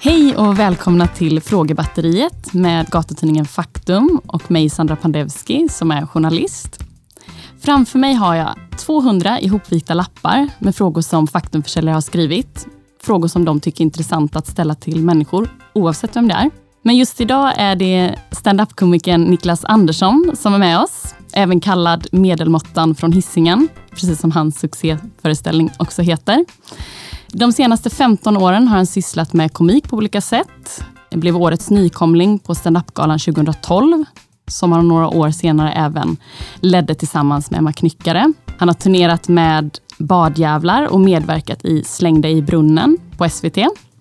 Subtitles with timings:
[0.00, 6.84] Hej och välkomna till Frågebatteriet med gatutidningen Faktum och mig Sandra Pandevski som är journalist.
[7.60, 12.66] Framför mig har jag 200 ihopvikta lappar med frågor som Faktumförsäljare har skrivit.
[13.02, 16.50] Frågor som de tycker är intressanta att ställa till människor oavsett vem det är.
[16.82, 21.14] Men just idag är det stand-up-komikern Niklas Andersson som är med oss.
[21.36, 26.44] Även kallad Medelmåttan från Hissingen, precis som hans succéföreställning också heter.
[27.32, 30.84] De senaste 15 åren har han sysslat med komik på olika sätt.
[31.10, 34.04] Det blev årets nykomling på Standupgalan 2012
[34.48, 36.16] som han några år senare även
[36.60, 38.32] ledde tillsammans med Emma Knyckare.
[38.58, 43.58] Han har turnerat med Badjävlar och medverkat i Släng dig i brunnen på SVT.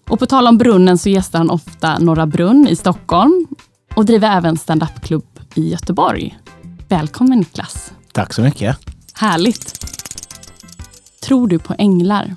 [0.09, 3.47] Och på tal om brunnen så gästar han ofta Norra Brunn i Stockholm
[3.95, 6.37] och driver även standupklubb i Göteborg.
[6.93, 7.93] Välkommen Niklas!
[8.11, 8.77] Tack så mycket!
[9.13, 9.85] Härligt!
[11.23, 12.35] Tror du på änglar?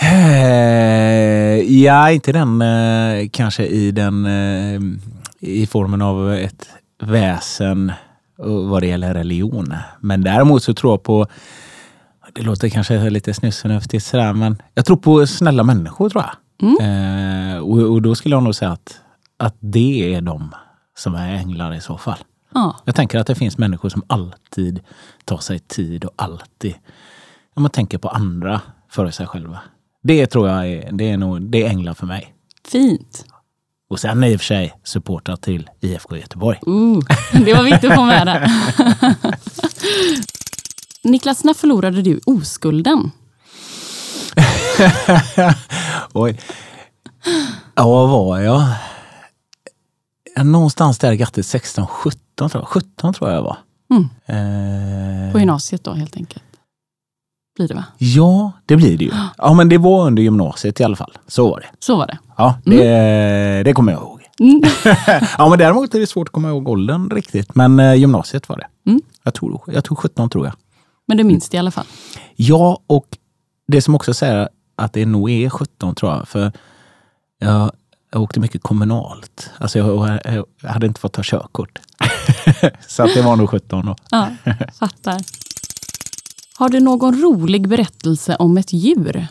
[0.00, 4.80] Eh, ja, inte den eh, kanske i den eh,
[5.40, 6.68] i formen av ett
[7.02, 7.92] väsen
[8.36, 9.74] vad det gäller religion.
[10.00, 11.26] Men däremot så tror jag på,
[12.32, 16.34] det låter kanske lite snusförnuftigt sådär, men jag tror på snälla människor tror jag.
[16.62, 17.62] Mm.
[17.62, 19.00] och, och, då skulle jag nog säga att,
[19.36, 20.54] att det är de
[20.96, 22.18] som är änglar i så fall.
[22.54, 22.76] Ja.
[22.84, 24.80] Jag tänker att det finns människor som alltid
[25.24, 26.74] tar sig tid och alltid
[27.54, 28.60] ja, man tänker på andra
[28.90, 29.58] före sig själva.
[30.02, 32.34] Det tror jag är, det är, nog, det är änglar för mig.
[32.68, 33.24] Fint.
[33.90, 36.58] Och sen i och för sig supportrar till IFK Göteborg.
[36.66, 36.98] Uh,
[37.44, 38.50] det var viktigt att få med det.
[41.02, 43.10] Niklas, när förlorade du oskulden?
[46.12, 46.40] Oj.
[47.74, 48.64] Ja, vad var jag?
[50.42, 52.68] Någonstans där grattis 16, 17 tror jag.
[52.68, 53.56] 17 tror jag var.
[53.90, 54.08] Mm.
[54.26, 55.32] Eh...
[55.32, 56.44] På gymnasiet då helt enkelt?
[57.56, 57.84] Blir det va?
[57.98, 59.10] Ja, det blir det ju.
[59.38, 61.12] Ja, men det var under gymnasiet i alla fall.
[61.26, 61.66] Så var det.
[61.78, 62.18] Så var det.
[62.36, 63.64] Ja, det, mm.
[63.64, 64.20] det kommer jag ihåg.
[64.40, 64.62] Mm.
[65.38, 67.54] ja, men däremot är det svårt att komma ihåg åldern riktigt.
[67.54, 68.90] Men eh, gymnasiet var det.
[68.90, 69.02] Mm.
[69.22, 70.54] Jag, tror, jag tror 17 tror jag.
[71.06, 71.86] Men du minns det i alla fall?
[72.36, 73.06] Ja, och
[73.66, 76.28] det som också säger att det nog är 17 tror jag.
[76.28, 76.52] För
[77.38, 77.72] jag,
[78.14, 79.50] jag åkte mycket kommunalt.
[79.58, 80.18] Alltså jag,
[80.62, 81.78] jag hade inte fått ta körkort.
[82.88, 83.96] så att det var nog 17 då.
[84.10, 84.28] Ja,
[84.78, 85.20] fattar.
[86.56, 89.26] Har du någon rolig berättelse om ett djur?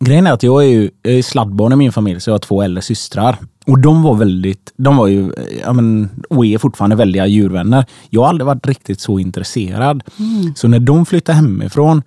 [0.00, 2.38] Grejen är att jag är ju jag är sladdbarn i min familj, så jag har
[2.38, 3.38] två äldre systrar.
[3.66, 7.84] Och de var väldigt, de var ju, ja men, och är fortfarande väldiga djurvänner.
[8.10, 10.02] Jag har aldrig varit riktigt så intresserad.
[10.18, 10.54] Mm.
[10.54, 12.02] Så när de flyttade hemifrån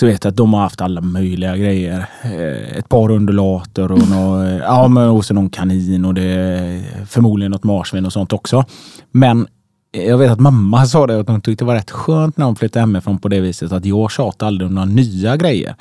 [0.00, 2.06] så vet jag att de har haft alla möjliga grejer.
[2.22, 7.52] Eh, ett par undulater och, nå, ja, men, och så någon kanin och det, förmodligen
[7.52, 8.64] något marsvin och sånt också.
[9.10, 9.46] Men
[9.90, 12.56] jag vet att mamma sa det att hon tyckte det var rätt skönt när hon
[12.56, 15.74] flyttade hemifrån på det viset att jag tjatade aldrig om några nya grejer.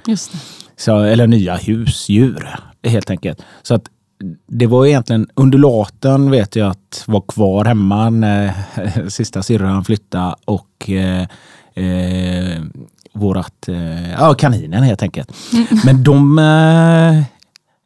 [0.77, 2.49] Så, eller nya husdjur
[2.83, 3.41] helt enkelt.
[3.63, 3.83] Så att
[4.47, 8.53] det var egentligen undulaten vet jag att var kvar hemma när
[9.09, 11.27] sista syrran flyttade och eh,
[11.73, 12.61] eh,
[13.13, 15.31] vårat, eh, ja kaninen helt enkelt.
[15.53, 15.65] Mm.
[15.85, 17.23] Men de eh,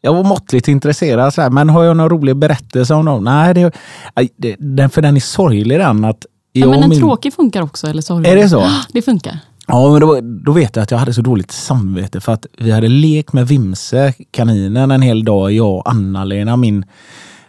[0.02, 3.24] jag var måttligt intresserad, så här, men har jag någon rolig berättelse om dem?
[3.24, 6.06] Nej, det, det, för den är sorglig den.
[6.06, 7.00] Att ja, men en min...
[7.00, 8.32] tråkig funkar också, eller sorglig?
[8.32, 8.70] Är det så?
[8.94, 9.40] Det funkar.
[9.68, 12.72] Ja, men då, då, vet jag att jag hade så dåligt samvete för att vi
[12.72, 15.52] hade lekt med Vimse, kaninen, en hel dag.
[15.52, 16.86] Jag och Anna-Lena, min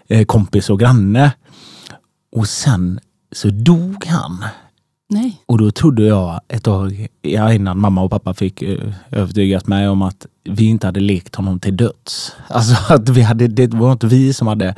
[0.08, 1.32] eh, kompis och granne.
[2.36, 3.00] Och sen
[3.32, 4.44] så dog han.
[5.08, 5.42] Nej.
[5.46, 10.02] Och då trodde jag ett tag innan mamma och pappa fick uh, övertygat mig om
[10.02, 12.32] att vi inte hade lekt honom till döds.
[12.48, 14.74] Alltså att vi hade, det var inte vi som hade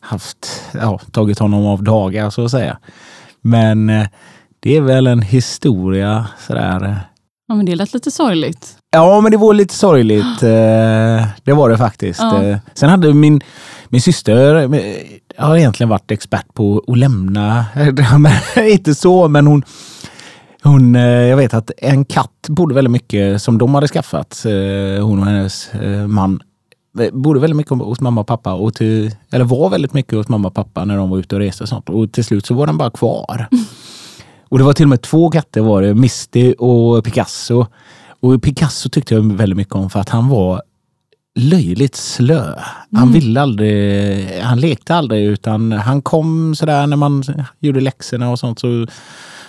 [0.00, 2.78] haft, ja, tagit honom av dagar så att säga.
[3.40, 4.06] Men uh,
[4.60, 7.00] det är väl en historia sådär.
[7.48, 8.78] Ja men det lät lite sorgligt.
[8.90, 10.40] Ja men det var lite sorgligt.
[11.44, 12.20] det var det faktiskt.
[12.20, 12.58] Ja.
[12.74, 13.40] sen hade min,
[13.88, 14.68] min syster
[15.38, 17.64] har egentligen varit expert på att lämna,
[18.70, 19.62] inte så, men hon,
[20.62, 24.42] hon, jag vet att en katt bodde väldigt mycket, som de hade skaffat,
[25.02, 25.70] hon och hennes
[26.08, 26.40] man,
[27.12, 30.48] bodde väldigt mycket hos mamma och pappa, och till, eller var väldigt mycket hos mamma
[30.48, 31.88] och pappa när de var ute och reste och sånt.
[31.88, 33.48] Och till slut så var den bara kvar.
[33.52, 33.64] Mm.
[34.48, 37.66] Och det var till och med två katter var det, Misty och Picasso.
[38.20, 40.62] Och Picasso tyckte jag väldigt mycket om för att han var
[41.36, 42.54] löjligt slö.
[42.92, 43.12] Han Mm.
[43.12, 47.22] ville aldrig, han lekte aldrig utan han kom sådär när man
[47.60, 48.58] gjorde läxorna och sånt.
[48.58, 48.86] Så,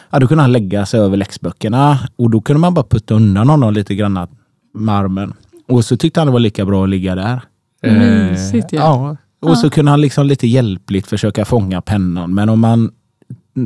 [0.10, 3.50] ja, då kunde han lägga sig över läxböckerna och då kunde man bara putta undan
[3.50, 4.28] honom lite grann
[4.74, 5.34] med armen.
[5.68, 7.42] Och så tyckte han det var lika bra att ligga där.
[7.84, 9.18] Mysigt Eh, ja.
[9.42, 9.50] ja.
[9.50, 12.34] Och så kunde han liksom lite hjälpligt försöka fånga pennan.
[12.34, 12.92] Men om man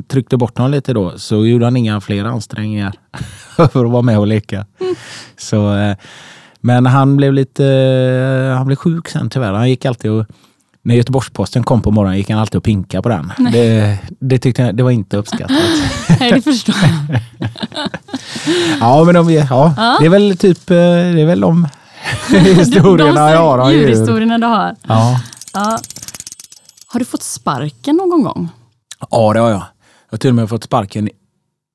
[0.08, 2.94] tryckte bort honom lite då så gjorde han inga fler ansträngningar
[3.56, 4.66] för att vara med och leka.
[4.80, 4.96] Mm.
[5.38, 5.96] Så, eh,
[6.62, 9.54] men han blev lite eh, han blev sjuk sen tyvärr.
[9.54, 10.26] Han gick alltid och
[10.84, 13.32] när Göteborgs-Posten kom på morgonen gick han alltid och pinka på den.
[13.52, 15.58] Det, det tyckte jag, det var inte uppskattat.
[16.20, 16.76] Nej, det förstår
[17.10, 17.20] jag.
[18.80, 19.98] ja, men de, ja, Ja.
[20.00, 21.68] det är väl typ, eh, det är väl de
[22.30, 23.80] historierna de jag har om djur.
[23.80, 24.76] djurhistorierna du har.
[24.88, 25.20] Ja.
[25.54, 25.78] Ja.
[26.88, 28.50] Har du fått sparken någon gång?
[29.12, 29.58] ja, det har jag.
[29.60, 29.64] Jag
[30.12, 31.10] har till och med fått sparken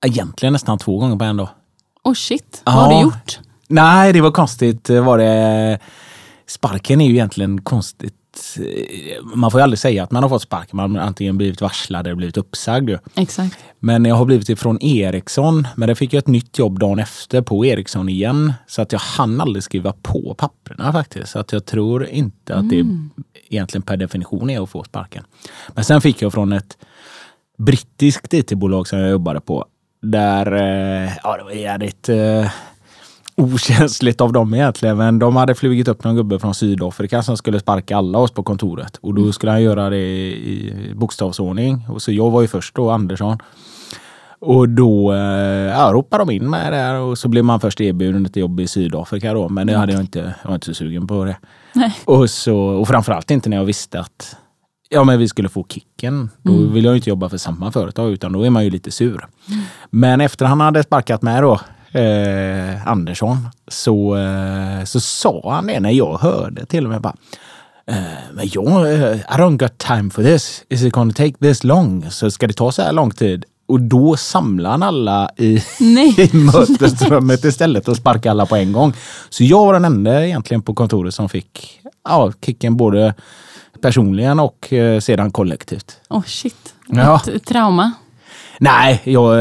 [0.06, 1.48] egentligen nästan två gånger på en dag.
[2.04, 2.72] Oh shit, Ja.
[2.74, 3.38] vad har du gjort?
[3.68, 4.90] Nej, det var konstigt.
[4.90, 5.78] Var det...
[6.48, 8.14] Sparken är ju egentligen konstigt.
[9.34, 10.76] Man får ju aldrig säga att man har fått sparken.
[10.76, 12.90] Man har antingen blivit varslad eller blivit uppsagd.
[13.14, 13.58] Exakt.
[13.78, 15.66] Men jag har blivit ifrån Ericsson.
[15.76, 18.52] Men det fick jag ett nytt jobb dagen efter på Ericsson igen.
[18.66, 21.28] Så att jag hann aldrig skriva på papperna faktiskt.
[21.28, 22.84] Så att jag tror inte att det
[23.48, 25.24] egentligen per definition är att få sparken.
[25.68, 26.76] Men sen fick jag från ett
[27.58, 29.66] brittiskt IT-bolag som jag jobbade på.
[30.02, 32.50] Där, eh, ja det var jävligt eh,
[33.36, 34.96] okänsligt av dem egentligen.
[34.96, 38.42] Men de hade flugit upp någon gubbe från Sydafrika som skulle sparka alla oss på
[38.42, 38.96] kontoret.
[39.00, 41.86] Och då skulle han göra det i bokstavsordning.
[41.88, 43.38] Och så jag var ju först då, Andersson.
[44.38, 45.18] Och då eh,
[45.78, 48.66] ja, ropade de in mig där och så blev man först erbjuden ett jobb i
[48.66, 49.48] Sydafrika då.
[49.48, 51.36] Men det hade jag inte, jag var inte så sugen på det.
[51.72, 51.94] Nej.
[52.04, 54.36] Och, så, och framförallt inte när jag visste att
[54.88, 56.30] ja, men vi skulle få kicken.
[56.42, 59.26] Då vill jag inte jobba för samma företag utan då är man ju lite sur.
[59.90, 61.60] Men efter han hade sparkat mig då,
[61.96, 67.16] eh, Andersson, så, eh, så sa han det när jag hörde till och med bara
[67.86, 67.96] eh,
[68.32, 70.64] men jag, eh, I don't got time for this.
[70.68, 72.10] Is it gonna take this long?
[72.10, 73.44] Så ska det ta så här lång tid?
[73.68, 75.56] Och då samlar han alla i,
[76.18, 78.92] i mötesrummet istället och sparkar alla på en gång.
[79.30, 83.14] Så jag var den enda egentligen på kontoret som fick ja, kicken både
[83.80, 85.96] personligen och eh, sedan kollektivt.
[86.08, 86.74] Oh shit.
[86.88, 87.20] Ja.
[87.34, 87.92] Ett trauma.
[88.58, 89.34] Nej, jag,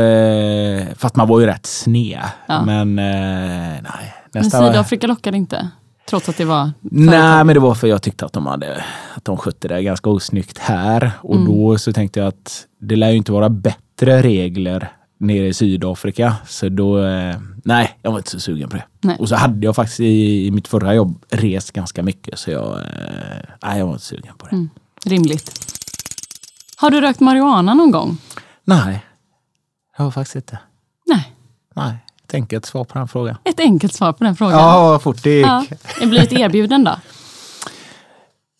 [0.80, 2.22] eh, fast man var ju rätt sned.
[2.48, 2.66] Ja.
[2.66, 4.14] Men eh, nej.
[4.34, 5.70] Men Nästa, Sydafrika lockade inte?
[6.10, 8.84] Trots att det var nej, men det var för jag tyckte att de, hade,
[9.16, 11.12] att de skötte det ganska osnyggt här.
[11.22, 11.48] Och Mm.
[11.48, 16.36] då så tänkte jag att det lär ju inte vara bättre regler nere i Sydafrika.
[16.48, 18.84] Så då, eh, nej, jag var inte så sugen på det.
[19.02, 19.16] Nej.
[19.20, 22.40] Och så hade jag faktiskt i, i mitt förra jobb rest ganska mycket.
[22.40, 22.84] Så jag, eh,
[23.64, 24.52] nej, jag var inte sugen på det.
[24.56, 24.70] Mm.
[25.06, 25.52] rimligt.
[26.78, 28.18] Har du rökt marijuana någon gång?
[28.64, 29.05] Nej,
[29.98, 30.60] jag har faktiskt inte.
[31.06, 31.34] Nej.
[31.76, 33.36] Nej, ett enkelt svar på den frågan.
[33.44, 34.60] Ett enkelt svar på den frågan.
[34.60, 35.46] Ja, vad fort det gick.
[35.46, 35.66] Ja.
[36.02, 36.96] Är blivit erbjuden då?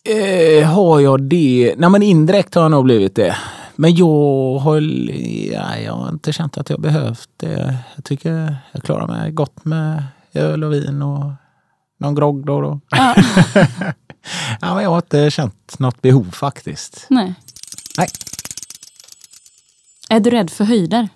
[0.08, 1.74] Eh, har jag det?
[1.78, 3.36] Nej men indirekt har jag nog blivit det.
[3.76, 4.80] Men jag har,
[5.52, 7.76] ja, jag har inte känt att jag behövt det.
[7.94, 11.32] Jag tycker jag klarar mig gott med öl och vin och
[11.98, 12.80] någon grogg då och då.
[12.90, 13.14] Ja.
[14.60, 17.06] Ja, men jag har inte känt något behov faktiskt.
[17.10, 17.34] Nej.
[17.98, 18.08] Nej.
[20.08, 21.08] Är du rädd för höjder?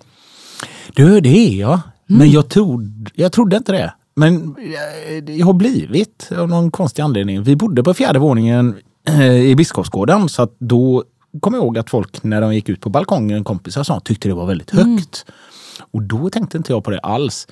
[0.95, 1.79] Du, det är jag.
[2.07, 3.93] Men jag, trodde, jag trodde inte det.
[4.15, 7.43] Men eh, det har blivit av någon konstig anledning.
[7.43, 8.75] Vi bodde på fjärde våningen
[9.07, 11.03] eh, i Biskopsgården så att då
[11.39, 14.33] kom jag ihåg att folk när de gick ut på balkongen, kompisar sa, tyckte det
[14.33, 15.25] var väldigt högt.
[15.91, 17.47] Och då tänkte inte jag på det alls.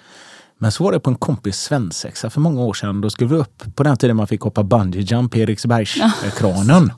[0.57, 3.01] Men så var det på en kompis svensexa för många år sedan.
[3.01, 6.91] Då skulle vi upp på den tiden man fick hoppa bungee jump i Eriksbergskranen.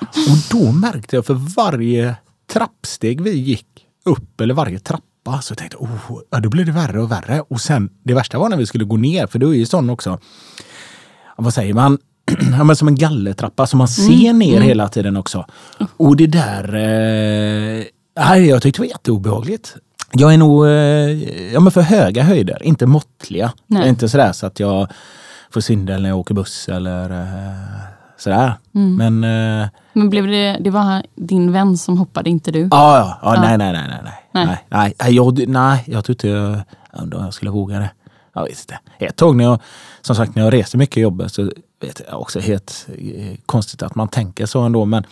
[0.00, 2.16] Och då märkte jag för varje
[2.52, 3.66] trappsteg vi gick
[4.04, 5.04] upp, eller varje trappa,
[5.42, 7.40] så tänkte jag oh, ja, då blev det värre och värre.
[7.40, 9.90] Och sen, det värsta var när vi skulle gå ner, för då är ju sån
[9.90, 10.18] också,
[11.36, 11.98] vad säger man,
[12.58, 15.46] ja, men som en gallertrappa som man ser ner hela tiden också.
[15.96, 17.84] Och det där, eh,
[18.38, 19.76] jag tyckte det var jätteobehagligt.
[20.12, 23.52] Jag är nog eh, ja, men för höga höjder, inte måttliga.
[23.66, 23.88] Nej.
[23.88, 24.88] Inte sådär så att jag
[25.50, 27.93] får svindel när jag åker buss eller eh,
[28.24, 28.54] sådär.
[28.72, 32.60] Men eh, Men blev det, det var din vän som hoppade, inte du?
[32.60, 34.46] Ja, ja, ja, nej, nej, nej, nej, nej, Nej.
[34.70, 36.60] nej, nej, jag, nej, jag tror inte jag,
[37.02, 37.90] undrar om jag skulle våga det.
[38.34, 38.78] Jag vet inte.
[38.98, 39.60] Ett tag när jag,
[40.00, 41.50] som sagt, när jag reser mycket i jobbet så
[41.80, 44.84] vet jag också helt eh, konstigt att man tänker så ändå.
[44.84, 45.06] Men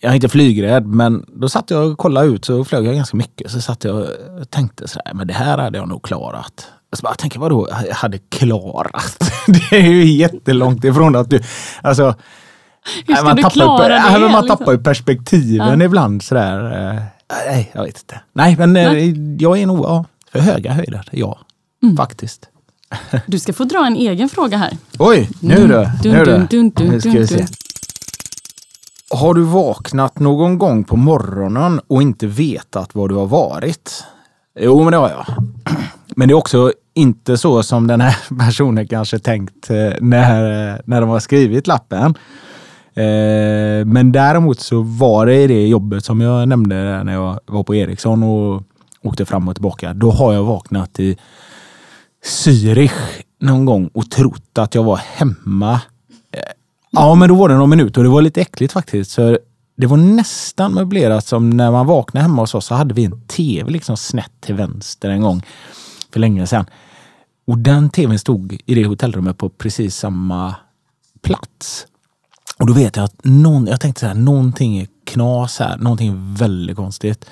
[0.00, 3.16] jag är inte flygrädd, men då satt jag och kollade ut så flög jag ganska
[3.16, 3.50] mycket.
[3.50, 3.96] Så satt jag
[4.40, 6.66] och tänkte så här, men det här hade jag nog klarat.
[6.94, 9.30] Och så bara, jag tänker, vadå, jag hade klarat?
[9.46, 11.40] Det är ju jättelångt ifrån att du,
[11.82, 12.14] alltså
[13.06, 14.00] Hur ska man du tappar klara ju, det?
[14.00, 14.58] nej, men Man liksom?
[14.58, 16.88] tappar ju perspektiven ibland sådär.
[16.94, 17.02] eh,
[17.46, 18.20] Nej, jag vet inte.
[18.32, 18.92] Nej, men eh,
[19.38, 21.08] jag är nog ja, för höga höjder.
[21.12, 21.38] Ja,
[21.82, 21.96] Mm.
[21.96, 22.48] faktiskt.
[23.26, 24.76] Du ska få dra en egen fråga här.
[24.98, 26.10] Oj, nu du.
[26.10, 27.44] Dun, Nu dun, Nu ska vi se.
[29.10, 34.04] Har du vaknat någon gång på morgonen och inte vetat var du har varit?
[34.60, 35.26] Jo, men det har jag.
[36.16, 40.80] Men det är också inte så som den här personen kanske tänkt eh, när, eh,
[40.84, 42.14] när de har skrivit lappen.
[42.94, 47.62] Eh, men däremot så var det i det jobbet som jag nämnde när jag var
[47.62, 48.62] på Ericsson och
[49.02, 49.94] åkte fram och tillbaka.
[49.94, 51.16] Då har jag vaknat i
[52.24, 55.80] Zürich någon gång och trott att jag var hemma.
[56.90, 59.14] Ja, men då var det någon minut och det var lite äckligt faktiskt.
[59.14, 59.38] För
[59.76, 63.20] det var nästan möblerat som när man vaknade hemma hos oss så hade vi en
[63.26, 65.42] tv liksom snett till vänster en gång
[66.14, 66.66] för länge sedan.
[67.46, 70.54] Och den tvn stod i det hotellrummet på precis samma
[71.22, 71.86] plats.
[72.58, 76.08] Och då vet jag att någon, jag tänkte så här, någonting är knas här, någonting
[76.08, 77.24] är väldigt konstigt.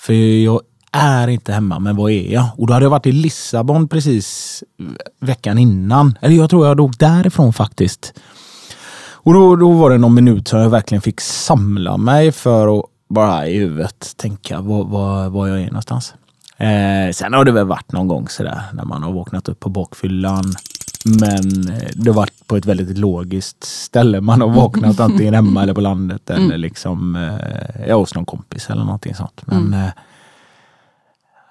[0.00, 0.12] För
[0.44, 0.60] jag
[0.92, 2.48] är inte hemma, men vad är jag?
[2.56, 4.62] Och då hade jag varit i Lissabon precis
[5.20, 6.18] veckan innan.
[6.20, 8.12] Eller jag tror jag dog därifrån faktiskt.
[9.28, 12.84] Och då, då var det någon minut som jag verkligen fick samla mig för att
[13.08, 16.14] bara i huvudet tänka var, var, var jag är någonstans.
[16.58, 19.68] Eh, sen har det väl varit någon gång sådär när man har vaknat upp på
[19.68, 20.44] bakfyllan.
[21.04, 24.20] Men eh, det har varit på ett väldigt logiskt ställe.
[24.20, 26.60] Man har vaknat antingen hemma eller på landet eller Mm.
[26.60, 27.16] liksom
[27.86, 29.42] eh, hos någon kompis eller någonting sånt.
[29.46, 29.72] Men Mm.
[29.80, 29.90] eh,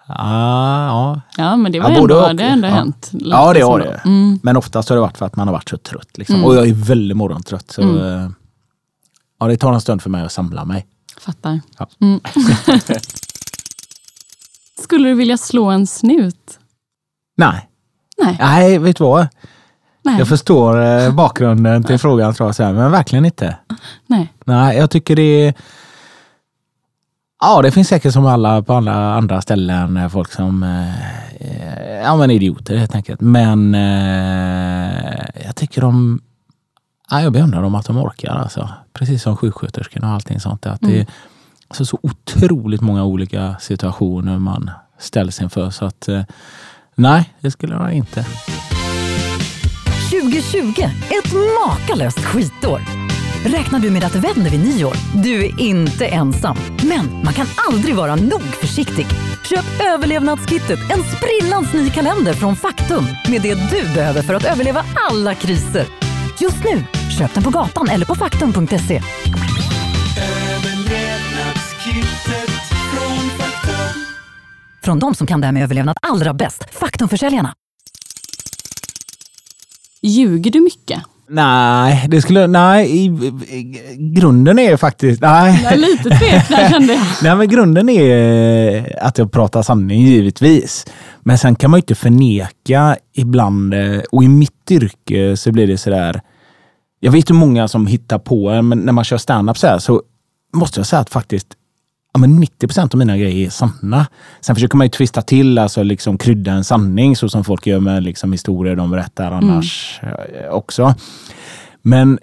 [0.08, 2.36] ah, ja, Ja, men det, var Ja, ändå, och.
[2.36, 2.74] det ändå Ja.
[2.74, 3.10] hänt.
[3.14, 4.02] Ja, det har det.
[4.06, 4.40] Mm.
[4.44, 6.18] Men oftast har det varit för att man har varit så trött.
[6.18, 6.36] Liksom.
[6.36, 6.46] Mm.
[6.48, 7.72] Och jag är väldigt morgontrött.
[7.72, 7.98] Så, Mm.
[8.24, 8.30] eh,
[9.40, 10.86] ja, det tar en stund för mig att samla mig.
[11.20, 11.60] Fattar.
[11.80, 11.88] Ja.
[14.77, 14.84] Mm.
[14.84, 16.60] Skulle du vilja slå en snut?
[17.38, 17.69] Nej,
[18.24, 18.38] Nej.
[18.39, 19.27] Nej vet du vad?
[20.03, 20.17] Nej.
[20.17, 23.57] Jag förstår eh, bakgrunden till frågan, tror jag, så här, men verkligen inte.
[24.07, 24.34] Nej.
[24.46, 25.53] Nej, jag tycker det är...
[27.41, 30.63] Ja, det finns säkert som alla på alla andra ställen eh, folk som...
[30.63, 33.22] Eh, ja, men idioter helt enkelt.
[33.22, 36.22] Men eh, jag tycker de...
[37.10, 38.69] Ja, jag beundrar dem att de orkar alltså.
[38.93, 40.65] Precis som sjuksköterskorna och allting sånt.
[40.65, 41.05] Att det
[41.67, 45.69] så, alltså, så otroligt många olika situationer man ställs inför.
[45.69, 46.21] Så att eh,
[46.95, 48.25] nej, det skulle jag inte.
[50.12, 51.33] 2020, ett
[51.65, 52.81] makalöst skitår.
[53.45, 54.93] Räknar du med att det vänder vid nyår?
[55.24, 56.57] Du är inte ensam.
[56.83, 59.05] Men man kan aldrig vara nog försiktig.
[59.50, 64.86] Köp överlevnadskittet, en sprillans ny kalender från Faktum med det du behöver för att överleva
[65.09, 65.86] alla kriser.
[66.39, 66.86] Just nu,
[67.17, 69.01] köp den på gatan eller på faktum.se.
[74.88, 77.53] Från de som kan det här med överlevnad allra bäst, Faktumförsäljarna.
[80.01, 81.03] Ljuger du mycket?
[81.29, 82.48] Nej, det skulle...
[82.48, 83.62] Nej, i, i,
[83.98, 85.22] grunden är faktiskt...
[85.22, 85.62] Nej.
[85.63, 87.03] Jag är lite tveksam kände jag.
[87.24, 90.86] Nej, men grunden är att jag pratar sanning givetvis.
[91.20, 95.67] Men sen kan man ju inte förneka ibland, eh, och i mitt yrke så blir
[95.67, 96.22] det sådär.
[97.00, 99.79] Jag vet hur många som hittar på en, men när man kör standup så här
[99.79, 100.01] så
[100.53, 101.48] måste jag säga att faktiskt
[102.14, 104.08] ja, men 90 procent av mina grejer är sanna.
[104.42, 107.80] Sen försöker man ju twista till, alltså liksom krydda en sanning så som folk gör
[107.80, 110.96] med liksom historier de berättar annars eh, också.
[111.82, 112.20] Men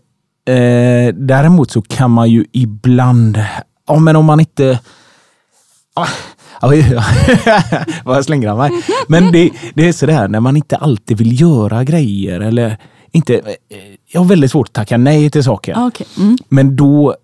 [0.48, 3.44] eh, däremot så kan man ju ibland,
[3.88, 4.80] ja men om man inte
[5.96, 6.08] Ah,
[8.04, 8.70] vad slänger han mig?
[9.08, 12.78] Men det, det är sådär när man inte alltid vill göra grejer eller
[13.12, 13.34] inte.
[13.38, 13.42] eh,
[14.12, 15.74] Jag har väldigt svårt att tacka nej till saker.
[15.76, 16.06] Ah, Okej.
[16.18, 16.36] Mm.
[16.48, 17.14] Men då,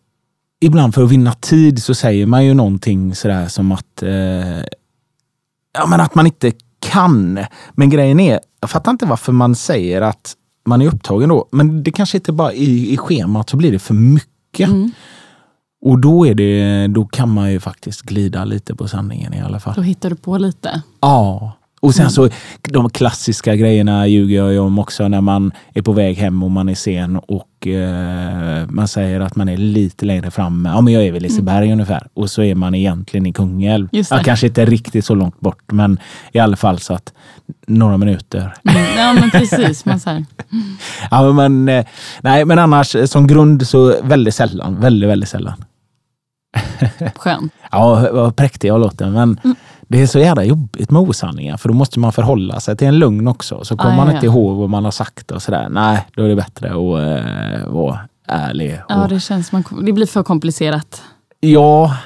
[0.61, 4.61] ibland för att vinna tid så säger man ju någonting sådär som att, eh,
[5.79, 7.39] ja men att man inte kan.
[7.73, 10.37] Men grejen är, jag fattar inte varför man säger att
[10.67, 11.49] man är upptagen då.
[11.53, 14.69] Men det kanske inte bara i, i schemat så blir det för mycket.
[14.69, 14.91] Mm.
[15.83, 19.61] Och då, är det, då kan man ju faktiskt glida lite på sanningen i alla
[19.61, 19.75] fall.
[19.77, 20.83] Då hittar du på lite.
[21.01, 21.53] Ja.
[21.83, 22.29] Och sen så
[22.63, 26.51] de klassiska grejerna ljuger jag ju om också när man är på väg hem och
[26.51, 30.69] man är sen och eh, man säger att man är lite längre fram.
[30.73, 32.09] Ja, men jag är väl i Liseberg ungefär.
[32.15, 33.89] Och så är man egentligen i Kungälv.
[33.91, 35.99] Ja, kanske inte riktigt så långt bort, men
[36.33, 37.13] i alla fall så att
[37.67, 38.55] några minuter.
[38.65, 38.83] Mm.
[38.99, 39.85] Ja, men precis.
[39.85, 40.25] Man här.
[41.11, 41.87] Ja, men, eh,
[42.21, 44.81] nej, men annars eh, som grund så väldigt sällan.
[44.81, 45.65] Väldigt, väldigt sällan.
[47.17, 47.53] Skönt.
[47.71, 49.11] Ja, vad präktig jag låter.
[49.11, 49.41] Men
[49.91, 51.57] det är så jävla jobbigt med osanningar.
[51.57, 53.65] För då måste man förhålla sig till en lugn också.
[53.65, 54.33] Så kommer Ah, man ja, inte ja.
[54.33, 55.69] ihåg vad man har sagt och sådär.
[55.69, 58.81] Nej, då är det bättre att eh, vara ärlig.
[58.89, 61.03] Ja, och, det känns man, det blir för komplicerat.
[61.41, 61.97] ja,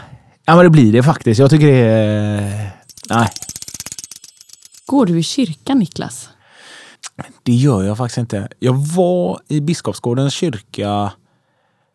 [0.45, 1.41] ja, men det blir det faktiskt.
[1.41, 2.71] Jag tycker det är...
[3.11, 3.29] Nej,
[4.87, 6.29] Går du i kyrkan, Niklas?
[7.43, 8.49] det gör jag faktiskt inte.
[8.59, 11.13] Jag var i Biskopsgårdens kyrka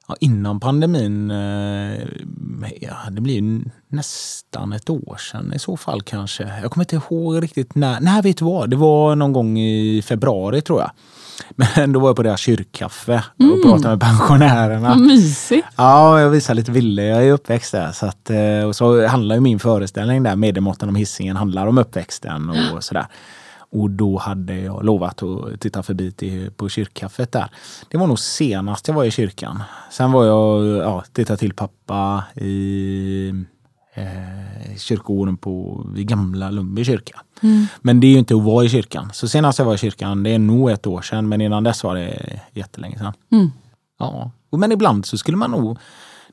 [0.09, 1.31] ja, innan pandemin.
[1.31, 1.99] Eh,
[2.81, 6.43] ja, det blir ju nästan ett år sedan i så fall kanske.
[6.61, 7.99] Jag kommer inte ihåg riktigt när.
[7.99, 8.69] Nej, vet du vad?
[8.69, 10.91] Det var någon gång i februari tror jag.
[11.55, 14.95] Men då var jag på deras kyrkkaffe och pratade med pensionärerna.
[14.95, 15.67] Mysigt.
[15.75, 17.03] Ja, jag visar lite bilder.
[17.03, 17.91] Jag är uppväxt där.
[17.91, 21.77] Så att, eh, och så handlar ju min föreställning där, Medelmåttan om hissingen, handlar om
[21.77, 23.05] uppväxten och sådär.
[23.71, 27.49] Och då hade jag lovat att titta förbi till, på kyrkkaffet där.
[27.89, 29.63] Det var nog senast jag var i kyrkan.
[29.91, 33.29] Sen var jag, ja, tittade till pappa i
[33.93, 37.21] eh, kyrkogården på vid gamla Lundby kyrka.
[37.81, 39.09] Men det är ju inte att vara i kyrkan.
[39.13, 41.83] Så senast jag var i kyrkan, det är nog ett år sedan, men innan dess
[41.83, 43.13] var det jättelänge sedan.
[43.31, 43.51] Mm.
[43.99, 45.77] Ja, men ibland så skulle man nog,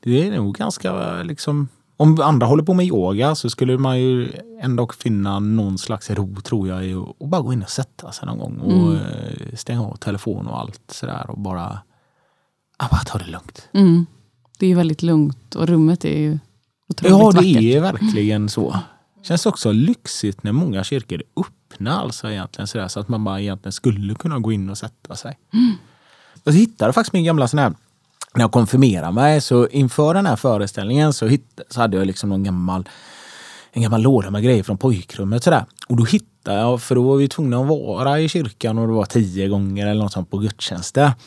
[0.03, 1.67] det är nog ganska liksom,
[1.97, 6.35] om andra håller på med yoga så skulle man ju ändå finna någon slags ro
[6.43, 8.95] tror jag i att bara gå in och sätta sig någon gång och Mm.
[8.95, 11.79] eh, stänga av telefon och allt sådär och bara,
[12.79, 13.69] bara ta det lugnt.
[13.73, 14.05] Mm.
[14.59, 16.39] Det är ju väldigt lugnt och rummet är ju
[16.89, 17.61] otroligt Ja, det vackert.
[17.63, 18.79] är verkligen så.
[19.23, 23.41] Känns också lyxigt när många kyrkor är öppna alltså egentligen sådär, så att man bara
[23.41, 25.37] egentligen skulle kunna gå in och sätta sig.
[26.43, 27.73] Jag hittade faktiskt min gamla sån här,
[28.33, 32.29] när jag konfirmerade mig, så inför den här föreställningen så, hitt, så hade jag liksom
[32.29, 32.89] någon gammal,
[33.71, 35.65] en gammal låda med grejer från pojkrummet sådär.
[35.89, 38.93] Och då hittade jag, för då var vi tvungna att vara i kyrkan och det
[38.93, 41.11] var tio gånger eller något sånt på gudstjänster.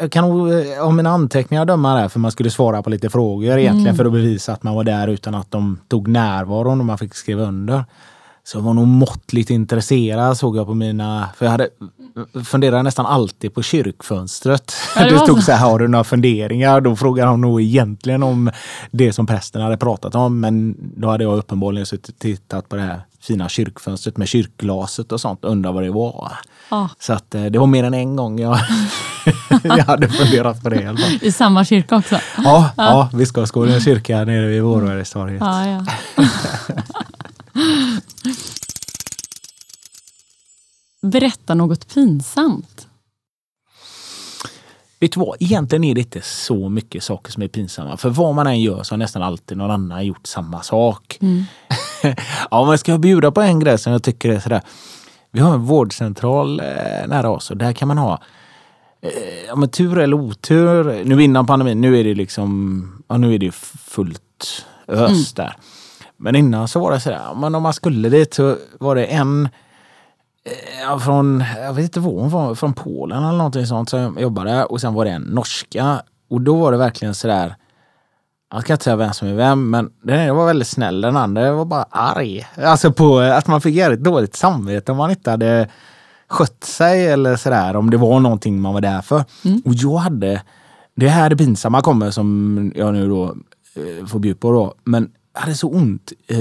[0.00, 3.10] Jag, kan nog eh, av mina anteckningar döma där för man skulle svara på lite
[3.10, 6.86] frågor egentligen för att bevisa att man var där utan att de tog närvaron och
[6.86, 7.84] man fick skriva under.
[8.46, 11.68] Så jag var nog måttligt intresserad såg jag på mina, för jag hade
[12.44, 14.74] funderat nästan alltid på kyrkfönstret.
[14.96, 15.52] Ja, var stod så.
[15.52, 16.80] här, har du några funderingar?
[16.80, 18.50] Då frågade de nog egentligen om
[18.90, 20.40] det som prästen hade pratat om.
[20.40, 25.12] Men då hade jag uppenbarligen suttit och tittat på det här fina kyrkfönstret med kyrkglaset
[25.12, 26.32] och sånt och undrat vad det var.
[26.70, 28.58] Ja, Så att eh, det var mer än en gång jag,
[29.62, 30.82] jag hade funderat på det.
[30.82, 31.18] i alla fall.
[31.22, 32.18] I samma kyrka också.
[32.44, 35.40] Ja, ja Biskopsgårdens kyrka nere vid Vårbergstorget.
[35.40, 35.84] Ja, ja.
[41.02, 42.86] Berätta något pinsamt.
[45.00, 47.96] Vet du vad, egentligen är det inte så mycket saker som är pinsamma.
[47.96, 51.18] För vad man än gör så har nästan alltid någon annan gjort samma sak.
[52.50, 54.62] ja, men ska jag bjuda på en grej som jag tycker är sådär.
[55.30, 58.22] Vi har en vårdcentral eh, nära oss och där kan man ha
[59.02, 59.10] eh,
[59.48, 61.04] ja, men tur eller otur.
[61.04, 65.56] Nu innan pandemin, nu är det liksom, ja, nu är det fullt ös där.
[66.16, 69.48] Men innan så var det sådär, men om man skulle dit så var det en
[70.44, 74.64] eh, från, jag vet inte var hon var, från Polen eller någonting sånt som jobbade
[74.64, 76.02] och sen var det en norska.
[76.30, 77.56] Och då var det verkligen sådär,
[78.52, 81.16] jag ska inte säga vem som är vem, men den ena var väldigt snäll, den
[81.16, 82.46] andra var bara arg.
[82.56, 85.68] Alltså på att man fick ett dåligt samvete om man inte hade
[86.28, 89.24] skött sig eller sådär, om det var någonting man var där för.
[89.64, 90.42] Och jag hade,
[90.94, 93.24] det här det pinsamma kommer som jag nu då
[93.76, 96.38] eh, får bjuda på då, men hade så ont eh,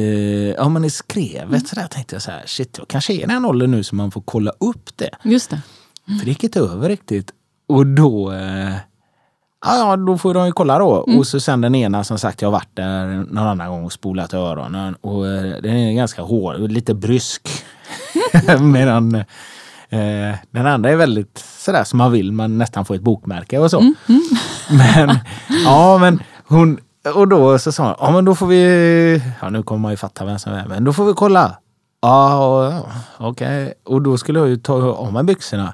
[0.49, 3.45] ja, men i skrevet sådär tänkte jag så här, shit jag kanske är i den
[3.45, 5.09] åldern nu så man får kolla upp det.
[5.23, 5.61] Just det.
[6.19, 7.31] För det gick inte över riktigt.
[7.67, 8.75] Och då, eh,
[9.65, 10.89] ja, då får de ju kolla då.
[11.17, 13.93] Och så sen den ena som sagt, jag har varit där någon annan gång och
[13.93, 14.95] spolat öronen.
[15.01, 17.49] Och eh, den är ganska hård, lite brysk.
[18.59, 19.15] Medan
[19.89, 23.71] eh, den andra är väldigt sådär som man vill, man nästan får ett bokmärke och
[23.71, 23.93] så.
[24.69, 25.17] Men,
[25.65, 26.79] ja men hon,
[27.15, 29.97] och då så sa hon, ja men då får vi, ja nu kommer man ju
[29.97, 31.57] fatta vem som är, men då får vi kolla.
[32.01, 32.67] Ja,
[33.17, 33.27] okej.
[33.27, 33.63] Okay.
[33.63, 33.73] okej.
[33.85, 35.73] Och då skulle jag ju ta av mig byxorna.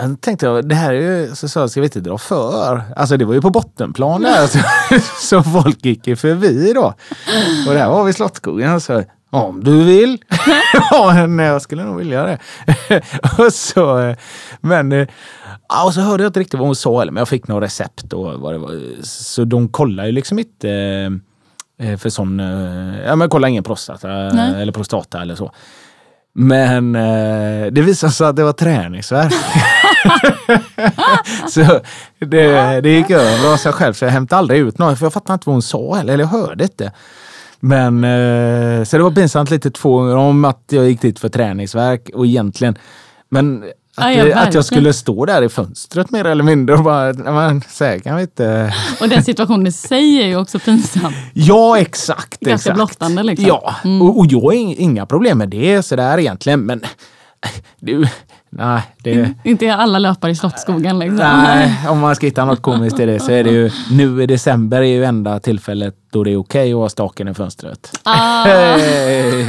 [0.00, 2.82] Men tänkte jag, det här är ju, så sa jag, ska vi inte dra för?
[2.96, 4.58] Alltså det var ju på bottenplan där, så,
[5.20, 6.94] så folk gick ju förbi då.
[7.68, 9.02] Och där var vi i Slottsskogen, alltså
[9.34, 10.18] om du vill.
[10.90, 12.38] ja, men jag skulle nog vilja det.
[13.38, 14.16] och så, eh,
[14.60, 15.08] men, eh,
[15.68, 17.62] ja, och så hörde jag inte riktigt vad hon sa, eller, men jag fick något
[17.62, 18.80] recept och vad det var.
[19.02, 20.70] Så de kollar ju liksom inte
[21.80, 24.62] eh, för sån, eh, ja men kolla ingen prostata Nej.
[24.62, 25.52] eller prostata eller så.
[26.36, 29.34] Men eh, det visade sig att det var träningsvärk.
[31.48, 31.80] så
[32.18, 35.12] det, det gick över av sig själv så jag hämtade aldrig ut något för jag
[35.12, 36.92] fattade inte vad hon sa heller, eller jag hörde inte.
[37.64, 41.28] Men eh, så det var pinsamt lite två gånger om att jag gick dit för
[41.28, 42.78] träningsverk och egentligen,
[43.28, 43.62] men
[43.96, 47.12] att, Ja, ja, att jag skulle stå där i fönstret mer eller mindre och bara,
[47.12, 48.74] "Nej, men så här kan vi inte.
[49.00, 51.12] Och den situationen i sig är ju också pinsam.
[51.32, 52.40] Ja, exakt.
[52.40, 52.74] Ganska exakt.
[52.74, 53.46] blottande liksom.
[53.46, 56.80] Ja, och, och jag har ing- inga problem med det sådär egentligen, men
[57.80, 58.06] du,
[58.58, 61.16] nej, det, Inte alla löpare i Slottsskogen liksom.
[61.16, 64.26] nej, om man ska hitta något komiskt i det så är det ju nu i
[64.26, 67.98] december är ju enda tillfället då det är okej att ha staken i fönstret.
[68.02, 69.46] Ah, Hej!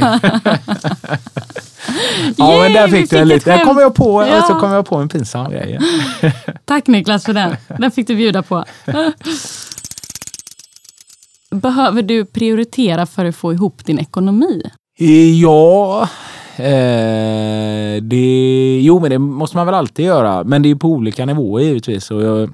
[2.36, 3.58] ja, Yay, men där fick du en liten.
[3.58, 4.40] Där kom jag på, Ja.
[4.40, 5.78] och så kom jag på en pinsam grej.
[6.64, 7.56] tack Niklas för den.
[7.78, 8.64] Den fick du bjuda på.
[11.50, 14.62] Behöver du prioritera för att få ihop din ekonomi?
[14.98, 16.08] Eh, ja,
[16.56, 20.44] eh, det, jo men det måste man väl alltid göra.
[20.44, 22.10] Men det är på olika nivåer givetvis.
[22.10, 22.50] Och jag,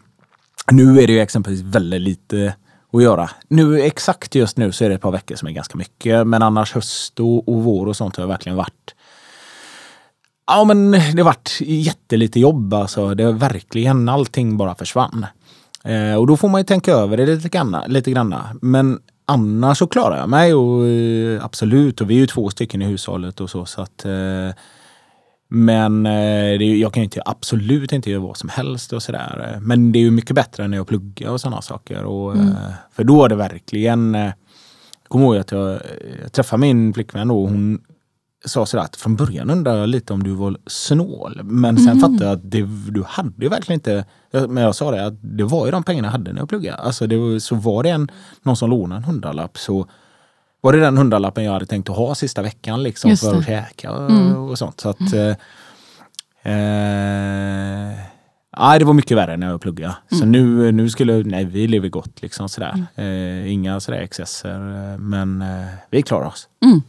[0.70, 2.54] nu är det ju exempelvis väldigt lite
[2.92, 3.30] att göra.
[3.48, 6.26] Nu exakt just nu så är det ett par veckor som är ganska mycket.
[6.26, 8.94] Men annars höst och, och vår och sånt har verkligen varit
[10.46, 13.14] Ja men det har varit jättelite jobb alltså.
[13.14, 15.26] Det har verkligen allting bara försvann.
[15.84, 17.76] Eh, och då får man ju tänka över det lite grann.
[17.86, 18.34] Lite grann.
[18.62, 18.98] Men
[19.32, 22.00] annars så klarar jag mig och eh, absolut.
[22.00, 23.64] Och vi är ju två stycken i hushållet och så.
[23.66, 24.54] så att, eh,
[25.48, 29.58] men eh, är- jag kan ju inte, absolut inte göra vad som helst och sådär.
[29.60, 32.04] Men det är ju mycket bättre än när jag pluggar och sådana saker.
[32.04, 32.40] Och, eh,
[32.92, 34.14] För då är det verkligen...
[34.14, 35.80] Jag kommer ihåg att jag,
[36.22, 37.80] jag träffade min flickvän då hon
[38.44, 41.40] sa sådär att från början undrade jag lite om du var snål.
[41.44, 44.04] Men sen fattade jag att det, du hade verkligen inte...
[44.48, 46.76] Men jag sa det att det var ju de pengarna jag hade när jag pluggade.
[46.76, 48.08] Alltså det var, så var det en,
[48.42, 49.86] någon som lånade en hundralapp så
[50.60, 53.92] var det den hundralappen jag hade tänkt att ha sista veckan liksom för att käka
[53.92, 54.80] och, och sånt.
[54.80, 55.36] Så att, eh,
[56.42, 57.98] eh,
[58.58, 59.94] nej, det var mycket värre när jag pluggade.
[60.10, 62.86] Så nu, nu skulle, nej vi lever gott liksom sådär.
[62.94, 64.92] Eh, inga sådär excesser.
[64.92, 66.48] eh, Men eh, vi klarar oss.
[66.64, 66.82] Mm.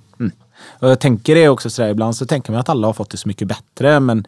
[0.64, 0.80] Mm.
[0.80, 3.18] Och jag tänker det också sådär, ibland så tänker man att alla har fått det
[3.18, 4.28] så mycket bättre men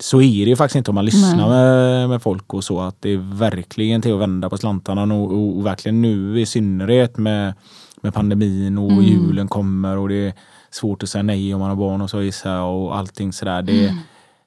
[0.00, 2.80] så är det ju faktiskt inte om man lyssnar med, med folk och så.
[2.80, 6.46] Att det är verkligen till att vända på slantarna och, och, och verkligen nu i
[6.46, 7.54] synnerhet med,
[8.00, 9.04] med pandemin och Mm.
[9.04, 10.32] julen kommer och det är
[10.70, 13.62] svårt att säga nej om man har barn och så gissar jag och allting sådär.
[13.62, 13.96] Det, Mm.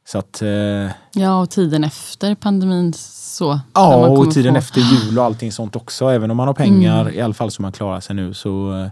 [0.08, 3.60] Så att, eh, Ja, och tiden efter pandemin så.
[3.74, 6.08] ja, och tiden få- efter jul och allting sånt också.
[6.10, 7.14] Även om man har pengar, Mm.
[7.14, 8.88] i alla fall så man klarar sig nu så eh,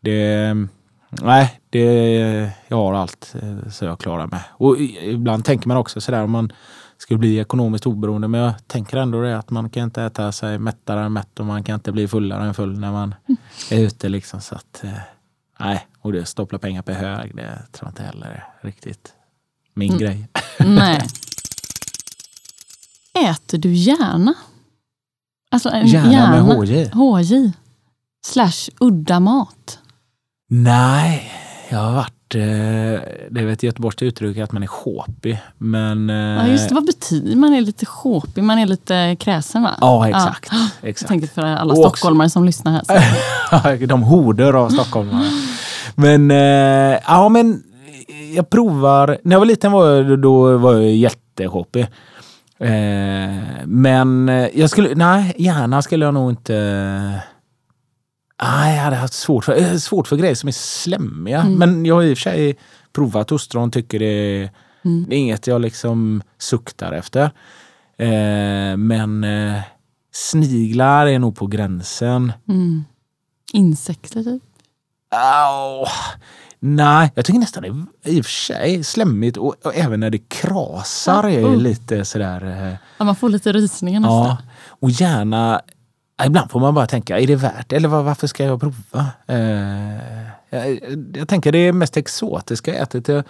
[0.00, 0.50] det
[1.22, 4.40] Nej, det, jag har allt eh, så jag klarar mig.
[4.50, 6.52] Och ibland tänker man också sådär om man
[6.98, 8.28] skulle bli ekonomiskt oberoende.
[8.28, 11.46] Men jag tänker ändå det att man kan inte äta sig mättare än mätt och
[11.46, 13.14] man kan inte bli fullare än full när man
[13.70, 14.08] är ute.
[14.08, 14.90] Liksom, så att, eh,
[15.60, 19.12] nej, och det stoppla pengar på hög, det tror jag inte heller är riktigt
[19.74, 20.00] min Mm.
[20.00, 20.28] grej.
[20.58, 21.00] Nej.
[23.30, 24.34] Äter du gärna?
[25.50, 26.88] Alltså en Gärna med HJ?
[26.92, 27.52] HJ.
[28.26, 29.78] Slash udda mat.
[30.62, 31.32] Nej,
[31.68, 32.34] jag har varit...
[32.34, 32.40] Eh,
[33.30, 35.38] det är väl ett göteborgskt uttryck att man är sjåpig.
[35.58, 36.10] Men...
[36.10, 36.74] Eh, Ja, just det.
[36.74, 39.70] Vad betyder Man är lite sjåpig, man är lite kräsen va?
[39.80, 40.52] Ja, exakt.
[40.80, 41.08] Jag exakt.
[41.08, 43.86] tänker för alla stockholmare som lyssnar här.
[43.86, 45.30] De horder av stockholmare.
[45.94, 47.62] Men, eh, ja men
[48.36, 49.18] jag provar.
[49.22, 51.86] När jag var liten var jag, då var jag jätteshoppig.
[52.58, 52.68] Eh,
[53.64, 57.22] men jag skulle, nej, gärna skulle jag nog inte...
[58.44, 61.44] Nej, jag hade haft svårt för, eh, svårt för grejer som är slemmiga.
[61.44, 62.56] Men jag har i och för sig
[62.92, 64.50] provat ostron, tycker det är,
[64.82, 67.22] det är inget jag liksom suktar efter.
[67.98, 69.60] Eh, men eh,
[70.12, 72.32] sniglar är nog på gränsen.
[72.48, 72.84] Mm.
[73.52, 74.42] Insekter typ.
[75.14, 75.86] Au.
[76.60, 80.10] Nej, jag tycker nästan det är i och för sig slemmigt och, och även när
[80.10, 81.56] det krasar är det Oh.
[81.56, 82.66] lite sådär...
[82.68, 84.26] eh, Ja, man får lite rysningar nästan.
[84.26, 84.36] Ja,
[84.68, 85.60] och gärna...
[86.26, 87.72] Ibland får man bara tänka, är det värt?
[87.72, 89.06] Eller var- varför ska jag prova?
[89.26, 89.38] Eh,
[90.50, 90.78] jag,
[91.14, 92.72] jag tänker det är mest exotiska.
[92.72, 93.24] Jag ätit, jag har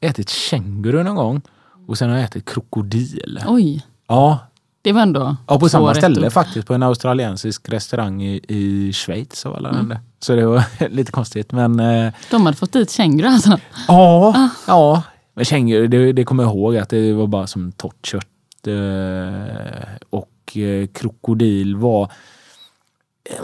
[0.00, 1.40] ätit känguru någon gång
[1.88, 3.40] och sen har jag ätit krokodil.
[3.46, 4.38] Oj, Ja,
[4.82, 6.32] det var ändå ja på samma ställe upp.
[6.32, 6.66] faktiskt.
[6.68, 9.44] På en australiensisk restaurang i, i Schweiz.
[9.46, 10.00] Och alla där.
[10.20, 11.52] Så det var lite konstigt.
[11.52, 13.58] Men eh, De hade fått dit känguru alltså.
[13.88, 15.02] Ja, ja.
[15.34, 18.26] Men känguru, det, det kommer jag ihåg att det var bara som torrt kött.
[18.66, 22.12] Eh, och eh, krokodil var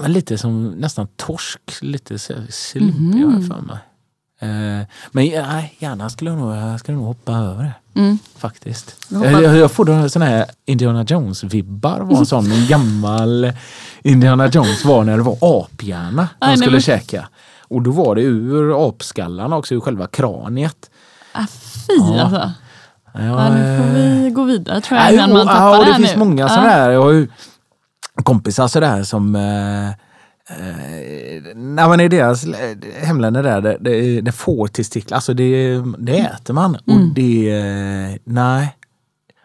[0.03, 1.61] eh, lite som nästan torsk.
[1.81, 2.19] Lite
[2.51, 3.77] slimpig har jag för mig.
[4.41, 8.01] Eh, men nej, gärna skulle jag nog, jag skulle nog hoppa över det.
[8.01, 8.19] Mm.
[8.37, 8.97] Faktiskt.
[9.09, 12.01] Jag Jag, jag, får då såna här Indiana Jones-vibbar.
[12.01, 13.53] var en sån en gammal
[14.03, 17.29] Indiana Jones var när det var aphjärna de nej, skulle men- käka.
[17.61, 20.91] Och då var det ur apskallarna också, ur själva kraniet.
[21.33, 21.47] Ah,
[21.87, 22.21] fy Ja.
[22.23, 22.53] alltså.
[23.15, 25.05] Ja, Ja, nu får vi gå vidare tror jag.
[25.07, 26.19] Nej, innan man och- tappar ja, och det det finns nu.
[26.19, 26.49] många Ja.
[26.49, 26.91] sådana här.
[26.91, 27.29] Jag har ju
[28.15, 29.35] kompisar sådär som...
[29.37, 32.45] Eh, eh, nej, men I deras
[33.03, 36.75] hemländer där, det, det, det får testiklar, alltså det, det äter man.
[36.75, 37.13] Och Mm.
[37.15, 37.51] det...
[37.51, 38.77] eh, Nej.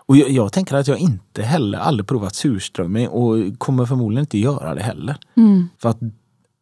[0.06, 4.38] Och jag, jag tänker att jag inte heller aldrig provat surströmming och kommer förmodligen inte
[4.38, 5.16] göra det heller.
[5.38, 5.70] Mm.
[5.82, 5.98] För att,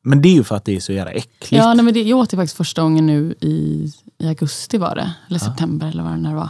[0.04, 1.52] men det är ju för att det är så jävla äckligt.
[1.52, 3.88] Ja, nej, men det, jag åt det faktiskt första gången nu i,
[4.18, 5.12] i augusti var det.
[5.30, 6.50] Eller september eller vad det nu var.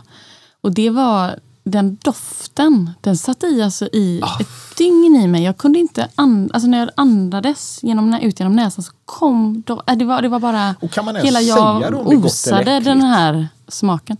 [0.66, 4.38] Och det var den doften, den satt i alltså i Ah.
[4.40, 5.44] ett dygn i mig.
[5.44, 9.82] Jag kunde inte and, alltså när jag andades genom, ut genom näsan så kom do,
[9.88, 13.02] äh, det, var, det var bara Och kan man ens hela jag om osade den
[13.02, 14.18] här smaken.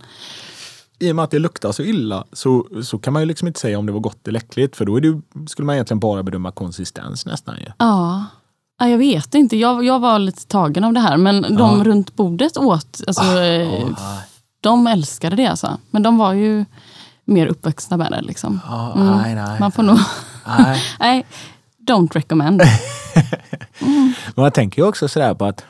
[0.98, 3.60] I och med att det luktar så illa så, så kan man ju liksom inte
[3.60, 4.76] säga om det var gott eller äckligt.
[4.76, 7.66] För då det, skulle man egentligen bara bedöma konsistens nästan ju.
[7.78, 8.24] Ja.
[8.78, 11.16] Ja, jag vet inte, jag, jag var lite tagen av det här.
[11.16, 11.84] Men de Ja.
[11.84, 14.18] runt bordet åt, alltså, Ah,
[14.70, 15.78] de älskade det alltså.
[15.90, 16.64] Men de var ju
[17.24, 18.20] mer uppvuxna med det.
[18.22, 18.60] Liksom.
[18.66, 19.16] ah, Mm.
[19.16, 19.60] Nej, nej.
[19.60, 19.98] Man får nog...
[20.58, 20.82] nej.
[21.00, 21.26] Nej,
[21.88, 22.62] don't recommend.
[23.80, 25.64] Men man tänker ju också sådär på att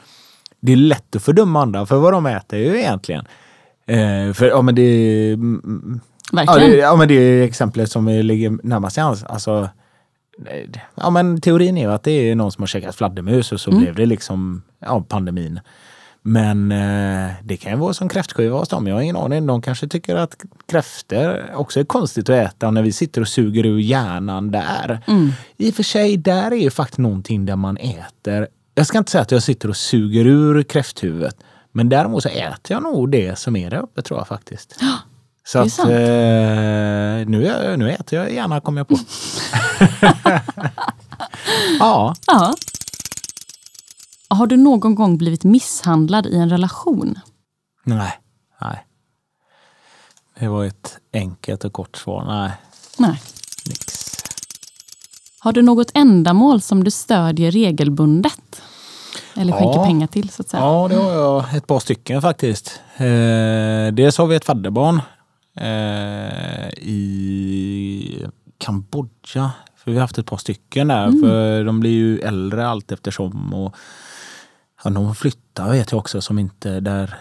[0.61, 3.25] det är lätt att fördöma andra för vad de äter ju egentligen.
[3.87, 6.01] Eh, för ja men det, mm,
[6.33, 6.71] ja, Verkligen.
[6.71, 9.25] det, ja men det är exemplet som ligger närmast till hands.
[9.25, 9.69] Alltså,
[10.95, 13.71] ja men teorin är ju att det är någon som har käkat fladdermus och så
[13.71, 13.83] Mm.
[13.83, 15.61] blev det liksom ja, pandemin.
[16.29, 18.87] Men eh, det kan ju vara som kräftskiva hos dem.
[18.87, 19.47] Jag har ingen aning.
[19.47, 20.37] De kanske tycker att
[20.69, 25.01] kräftor också är konstigt att äta när vi sitter och suger ur hjärnan där.
[25.07, 25.33] Mm.
[25.57, 28.49] I och för sig, där är ju faktiskt någonting där man äter.
[28.75, 31.37] Jag ska inte säga att jag sitter och suger ur kräfthuvudet.
[31.73, 34.81] Men däremot så äter jag nog det som är där uppe tror jag faktiskt.
[35.47, 35.87] Så att eh,
[37.27, 38.99] nu, nu äter jag gärna kommer jag på.
[41.79, 42.55] ja, Ja.
[44.37, 47.19] Har du någon gång blivit misshandlad i en relation?
[47.85, 48.13] nej,
[48.61, 48.87] nej.
[50.39, 52.25] Det var ett enkelt och kort svar.
[52.27, 52.51] Nej,
[52.99, 53.21] Nej.
[53.69, 54.07] nix.
[55.41, 58.63] Har du något ändamål som du stödjer regelbundet?
[59.35, 59.59] Eller Ja.
[59.59, 60.63] skänker pengar till så att säga?
[60.63, 62.81] Ja, det har jag ett par stycken faktiskt.
[62.97, 63.07] Eh,
[63.93, 65.01] dels har vi ett fadderbarn
[65.57, 68.27] eh, i
[68.59, 69.51] Kambodja.
[69.77, 71.21] För vi har haft ett par stycken där.
[71.23, 73.55] För de blir ju äldre allt eftersom.
[73.55, 73.75] Och,
[74.87, 77.15] ja, de flyttar vet jag också som inte där.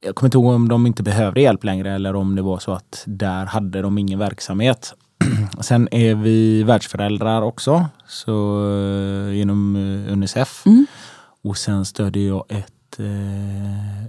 [0.00, 2.72] Jag kommer inte ihåg om de inte behövde hjälp längre eller om det var så
[2.72, 4.94] att där hade de ingen verksamhet.
[5.60, 7.86] Sen är vi världsföräldrar också.
[8.08, 10.66] Så eh, genom eh, Unicef.
[10.66, 10.86] Mm.
[11.44, 14.04] Och sen stödjer jag ett eh,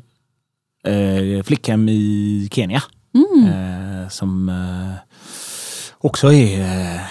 [0.93, 2.83] eh, flickhem i Kenya.
[3.13, 3.47] Mm.
[3.47, 4.51] Eh, som
[5.97, 7.01] också är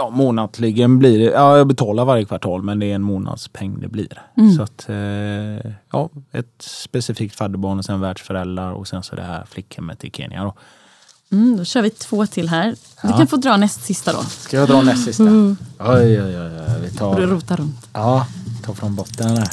[0.00, 1.24] ja, månatligen blir det.
[1.24, 4.22] Ja, jag betalar varje kvartal men det är en månadspeng det blir.
[4.36, 4.52] Mm.
[4.52, 9.44] Så att eh, ja, ett specifikt fadderbarn och sen världsföräldrar och sen så det här
[9.50, 10.44] flickhemmet i Kenya.
[10.44, 10.54] Då.
[11.32, 12.66] Mm, då kör vi två till här.
[13.02, 13.16] Du Ja.
[13.16, 14.18] kan få dra näst sista då.
[14.22, 15.22] Ska jag dra näst sista?
[15.22, 15.56] Mm.
[15.78, 16.36] Oj, oj, oj.
[16.38, 16.80] oj.
[16.82, 17.88] Vi Och du tar, rotar runt.
[17.92, 18.26] ja,
[18.64, 19.48] tar från botten där.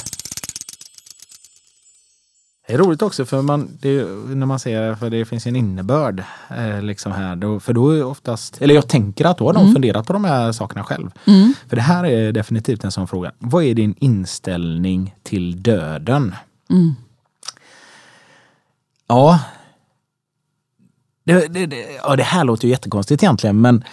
[2.68, 5.56] Det är roligt också för man, det, är- när man ser för det finns en
[5.56, 6.22] innebörd
[6.56, 7.36] eh, liksom här.
[7.36, 10.24] Då, för då är oftast, eller jag tänker att då har de funderat på de
[10.24, 11.10] här sakerna själv.
[11.26, 11.52] Mm.
[11.68, 13.32] För det här är definitivt en sån fråga.
[13.38, 16.34] Vad är din inställning till döden?
[16.70, 16.94] Mm.
[19.08, 19.40] Ja.
[21.24, 23.84] Det, det, det, ja, det här låter ju jättekonstigt egentligen, men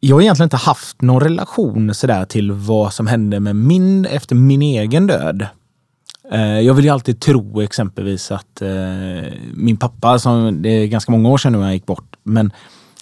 [0.00, 4.34] jag har egentligen inte haft någon relation sådär till vad som hände med min, efter
[4.34, 5.46] min egen död.
[6.32, 11.12] Eh, Jag vill ju alltid tro exempelvis att eh, min pappa, som det är ganska
[11.12, 12.52] många år sedan nu han gick bort, men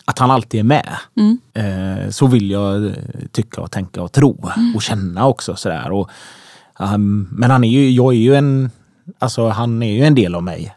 [0.04, 0.96] att han alltid är med.
[1.16, 1.38] Mm.
[1.54, 2.92] Eh, så vill jag
[3.32, 5.90] tycka och tänka och tro och känna också sådär.
[5.92, 6.11] Och,
[6.78, 8.70] ehm, men han är ju, jag är ju en,
[9.18, 10.74] alltså han är ju en del av mig.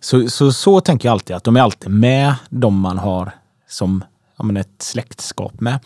[0.00, 3.30] Så, så, så tänker jag alltid att de är alltid med, de man har
[3.68, 4.04] som
[4.38, 5.78] ja, men ett släktskap med.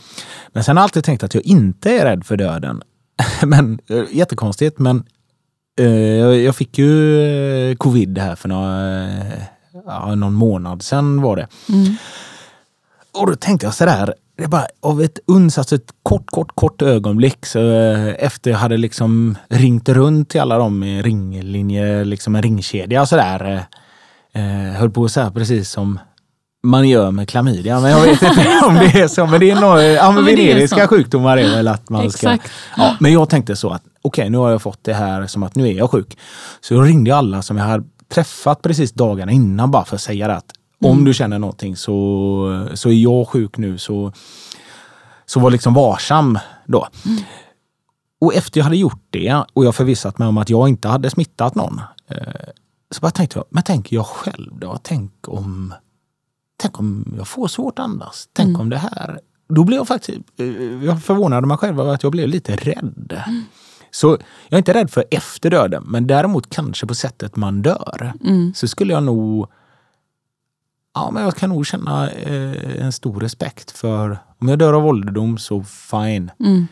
[0.53, 2.83] Men sen har jag alltid tänkt att jag inte är rädd för döden.
[3.47, 3.79] men
[4.11, 5.05] jättekonstigt, men
[5.77, 7.23] jag jag fick ju
[7.71, 9.43] eh, covid här för några, eh,
[9.87, 11.49] ja, någon månad sedan var det.
[11.69, 11.97] Mm.
[13.13, 16.83] Och då tänkte jag sådär, det bara av ett uns, alltså ett kort, kort, kort
[16.83, 22.35] ögonblick så eh, efter jag hade liksom ringt runt till alla dem i ringlinje, liksom
[22.35, 23.67] en ringkedja sådär.
[24.35, 25.99] Eh, höll på så här precis som
[26.63, 27.81] man gör med klamydia.
[27.81, 29.27] Men jag vet inte om det är så.
[29.27, 32.33] Men det är några ja, men men veneriska sjukdomar är väl att man ska...
[32.33, 32.53] Exakt.
[32.77, 35.55] Ja, men jag tänkte så att okej, nu har jag fått det här som att
[35.55, 36.19] nu är jag sjuk.
[36.61, 40.29] Så jag ringde alla som jag hade träffat precis dagarna innan bara för att säga
[40.29, 40.53] det att
[40.85, 44.13] om du känner någonting så, så är jag sjuk nu så,
[45.27, 46.89] så var liksom varsam då.
[48.21, 51.11] Och efter jag hade gjort det och jag förvissat mig om att jag inte hade
[51.11, 51.81] smittat någon.
[52.09, 52.51] Eh,
[52.91, 54.79] så bara tänkte jag, men tänk jag själv då?
[54.83, 55.75] Tänk om,
[56.57, 58.29] tänk om jag får svårt att andas?
[58.33, 59.21] Tänk om det här?
[59.49, 60.47] Då blev jag faktiskt, eh,
[60.85, 63.23] jag förvånade mig själv över att jag blev lite rädd.
[63.95, 64.07] Så
[64.49, 68.13] jag är inte rädd för efter döden, men däremot kanske på sättet man dör.
[68.25, 68.53] Mm.
[68.55, 69.49] Så skulle jag nog
[70.95, 74.87] Ja, men jag kan nog känna eh, en stor respekt för om jag dör av
[74.87, 76.31] ålderdom så fine.
[76.41, 76.67] Mm.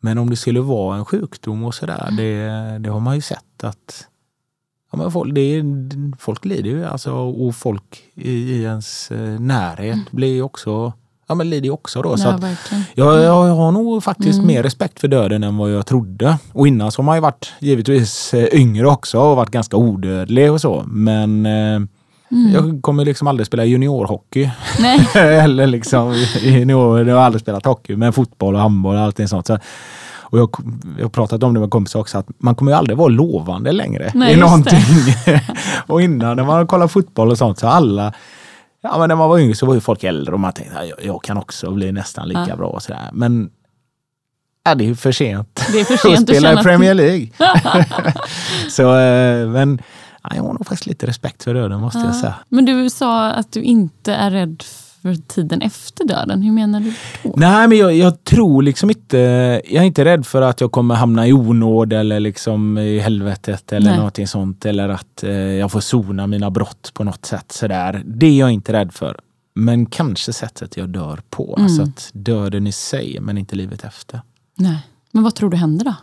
[0.00, 3.64] Men om det skulle vara en sjukdom och sådär, det, det har man ju sett
[3.64, 4.06] att
[4.90, 5.64] ja, men folk, det är,
[6.18, 10.92] folk lider ju alltså och folk i, i ens eh, närhet blir ju också,
[11.28, 12.16] ja men lider ju också då.
[12.16, 12.84] så Ja, att, verkligen.
[12.94, 14.46] jag, jag har nog faktiskt Mm.
[14.46, 16.38] mer respekt för döden än vad jag trodde.
[16.52, 20.52] Och innan så har man ju varit givetvis eh, yngre också och varit ganska odödlig
[20.52, 20.84] och så.
[20.86, 21.80] Men eh,
[22.30, 22.52] Mm.
[22.54, 24.50] jag kommer liksom aldrig spela juniorhockey.
[25.14, 29.46] Eller liksom junior, jag har aldrig spelat hockey, men fotboll och handboll och allting sånt.
[29.46, 29.58] Så,
[30.20, 30.50] och jag,
[30.98, 33.72] jag har pratat om det med kompisar också, att man kommer ju aldrig vara lovande
[33.72, 34.78] längre Nej, i någonting.
[35.86, 38.12] och innan när man kollar fotboll och sånt så alla
[38.80, 40.88] Ja, men när man var yngre så var ju folk äldre och man tänkte att
[40.88, 42.56] jag, jag kan också bli nästan lika Ja.
[42.56, 42.66] bra.
[42.68, 43.10] Och sådär.
[43.12, 43.50] Men
[44.64, 47.28] ja, det är ju för sent Det är för sent att spela i Premier League.
[48.70, 49.82] så, eh, men
[50.22, 52.34] ja, jag har nog faktiskt lite respekt för döden måste jag säga.
[52.48, 56.42] Men du sa att du inte är rädd för tiden efter döden.
[56.42, 57.34] Hur menar du då?
[57.36, 59.16] Nej, men jag, jag tror liksom inte...
[59.64, 63.72] Jag är inte rädd för att jag kommer hamna i onåd eller liksom i helvetet
[63.72, 63.96] eller Nej.
[63.96, 64.66] någonting sånt.
[64.66, 67.52] Eller att eh, jag får sona mina brott på något sätt.
[67.52, 68.02] Sådär.
[68.04, 69.20] Det är jag inte rädd för.
[69.54, 71.54] Men kanske sättet jag dör på.
[71.56, 71.64] Mm.
[71.64, 74.20] Alltså att döden i sig, men inte livet efter.
[74.54, 74.86] Nej.
[75.12, 75.94] Men vad tror du händer då?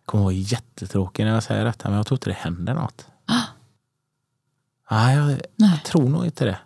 [0.00, 3.06] Jag kommer vara jättetråkig när jag säger detta, men jag tror inte det händer något.
[4.90, 5.40] Nej, jag, Nej.
[5.56, 6.58] jag tror nog inte det.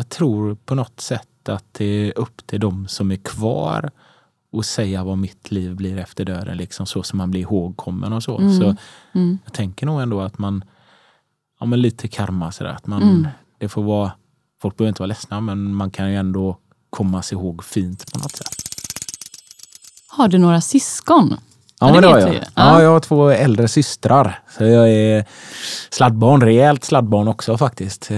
[0.00, 3.90] Jag tror på något sätt att det är upp till dem som är kvar
[4.52, 8.22] och säga vad mitt liv blir efter döden, liksom så som man blir ihågkommen och
[8.22, 8.38] så.
[8.38, 8.58] Mm.
[8.60, 8.76] Så
[9.14, 9.38] Mm.
[9.44, 10.64] jag tänker nog ändå att man,
[11.60, 13.28] ja men lite karma sådär, att man, Mm.
[13.58, 14.12] det får vara,
[14.62, 16.58] folk behöver inte vara ledsna, men man kan ju ändå
[16.90, 18.54] komma sig ihåg fint på något sätt.
[20.08, 21.28] Har du några syskon?
[21.30, 22.34] Ja, Ja, men det har jag.
[22.34, 22.40] Ja.
[22.54, 22.82] Ja.
[22.82, 24.42] jag har två äldre systrar.
[24.58, 25.24] Så jag är
[25.90, 28.10] sladdbarn, rejält sladdbarn också faktiskt.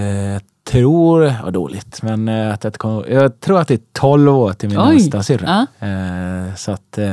[0.65, 4.53] Tror, vad dåligt, men eh, att jag, kom, jag tror att det är 12 år
[4.53, 5.67] till min äldsta syrra.
[5.79, 5.87] Ja.
[5.87, 7.13] Eh, Så att eh,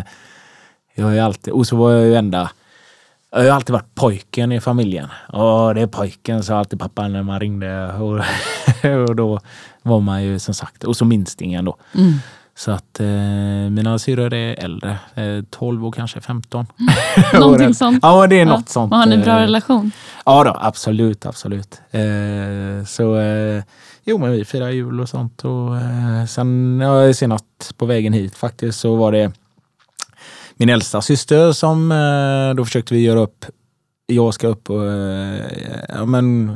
[0.96, 2.52] jag är alltid, och så var jag ju enda
[3.32, 5.08] jag har ju alltid varit pojken i familjen.
[5.28, 7.94] Och det är pojken, sa alltid pappa när man ringde.
[7.94, 8.20] Och,
[9.10, 9.40] och då
[9.84, 11.78] var man ju som sagt, och så minstingen då.
[11.96, 12.14] Mm.
[12.60, 13.08] Så att eh,
[13.70, 16.66] mina syrror är äldre, eh, 12 och kanske 15.
[17.34, 17.76] Någonting Åren.
[17.76, 18.00] sånt.
[18.02, 18.46] Ja, det är Ja.
[18.46, 18.90] något sånt.
[18.90, 19.92] Men Har ni en bra eh, relation?
[20.26, 21.82] Ja då, absolut, absolut.
[21.92, 23.64] Eh, så eh,
[24.04, 25.46] jo, men vi firar jul och sånt.
[25.46, 29.32] Och, eh, sen ja, senast på vägen hit faktiskt så var det
[30.58, 31.90] min äldsta syster som
[32.58, 33.46] då försökte vi göra upp
[34.12, 34.84] jag ska upp och
[35.90, 36.54] ja, men,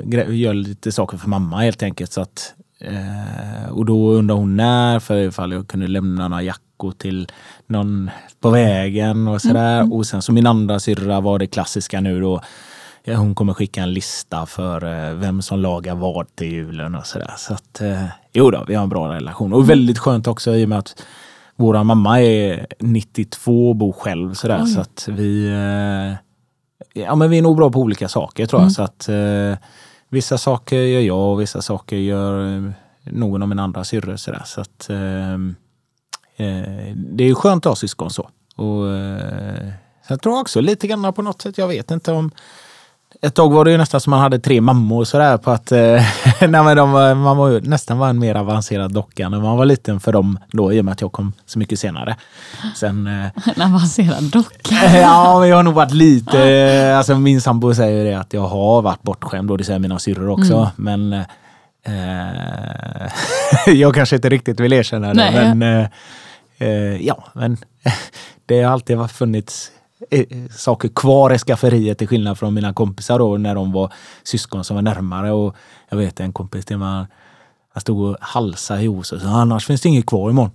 [0.54, 2.12] lite saker för mamma helt enkelt.
[2.12, 2.54] Så att,
[2.84, 7.28] eh, och då undrar hon när, för ifall jag kunde lämna några jackor till
[7.68, 9.94] någon på vägen och sådär.
[9.94, 12.42] Och sen så min andra syrra var det klassiska nu då.
[13.04, 17.06] Ja, hon kommer skicka en lista för eh, vem som lagar vad till julen och
[17.06, 17.34] sådär.
[17.38, 19.54] Så att, eh, jo då, vi har en bra relation.
[19.54, 21.04] Och väldigt skönt också i och med att
[21.56, 24.60] våra mamma är 92 och bor själv sådär.
[24.64, 24.70] Oj.
[24.70, 28.72] Så att vi, eh, ja, men vi är nog bra på olika saker tror jag.
[28.72, 29.10] Så att
[30.14, 32.72] vissa saker gör jag och vissa saker gör eh,
[33.04, 34.16] någon av mina andra syrror.
[34.16, 34.42] Sådär.
[34.46, 35.56] Så att, ehm,
[36.36, 38.30] eh, det är ju skönt att ha syskon så.
[38.56, 39.70] Och, eh,
[40.08, 42.32] jag tror också lite grann på något sätt, jag vet inte om
[43.26, 45.80] ett tag var det ju nästan som man hade tre mammor sådär på att eh,
[46.42, 49.66] nej, men de, man var ju nästan var en mer avancerad docka när man var
[49.66, 52.16] liten för dem då i och med att jag kom så mycket senare.
[52.76, 54.76] Sen eh, En avancerad docka.
[55.02, 56.44] Ja, men jag har nog varit lite...
[56.44, 60.00] eh, Alltså min sambo säger det att jag har varit bortskämd och det säger mina
[60.00, 60.72] syrror också.
[60.76, 61.22] Men eh,
[63.68, 65.14] jag kanske inte riktigt vill erkänna det.
[65.14, 65.56] Nej.
[65.56, 65.88] Men
[66.58, 67.58] eh, ja, men
[68.46, 69.72] det har alltid funnits
[70.12, 73.94] Eh, eh, saker kvar i skafferiet till skillnad från mina kompisar då när de var
[74.24, 75.32] syskon som var närmare.
[75.32, 75.56] Och
[75.90, 77.06] jag vet en kompis till mig,
[77.74, 80.52] han stod och halsade i huset och sa annars finns det inget kvar imorgon.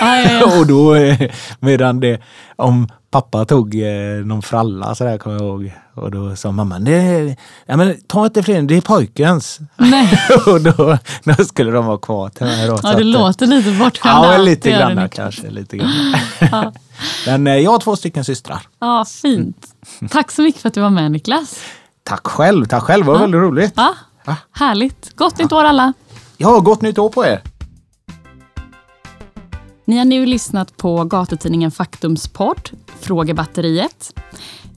[0.00, 0.58] Ja, ja, ja.
[0.60, 1.30] och då, eh,
[1.60, 2.20] medan det,
[2.56, 5.72] om pappa tog eh, någon fralla så där kommer jag ihåg.
[5.94, 9.58] Och då sa mamma, det, ja, men ta inte fler, det är pojkens.
[10.46, 12.66] Och då, då skulle de vara kvar till mig.
[12.68, 14.24] Då, Ja, det eh, låter lite bortskämd.
[14.24, 15.50] Ja, men lite grann kanske.
[15.50, 16.14] Lite grann.
[17.26, 18.60] men eh, jag har två stycken systrar.
[18.80, 19.66] Ja, fint.
[20.10, 21.60] Tack så mycket för att du var med Niklas.
[22.04, 23.04] Tack själv, tack själv.
[23.04, 23.20] Det var Ja.
[23.22, 23.72] väldigt roligt.
[23.76, 24.36] Ja, Ja.
[24.52, 25.16] härligt.
[25.16, 25.92] Gott nytt år alla.
[26.36, 27.40] Ja, gott nytt år på er.
[29.84, 34.14] Ni har nu lyssnat på gatutidningen Faktums podd Frågebatteriet.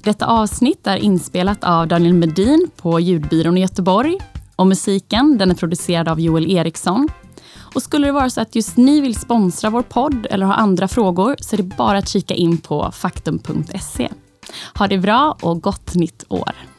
[0.04, 4.18] Detta avsnitt är inspelat av Daniel Medin på Ljudbyrån i Göteborg.
[4.56, 7.10] Och musiken den är producerad av Joel Eriksson.
[7.76, 10.88] Och skulle det vara så att just ni vill sponsra vår podd eller ha andra
[10.88, 14.10] frågor så är det bara att kika in på faktum.se.
[14.78, 16.75] Ha det bra och gott nytt år!